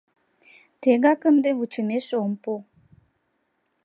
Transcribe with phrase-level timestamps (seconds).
[0.81, 2.53] Тегак ынде вучымеш ом пу.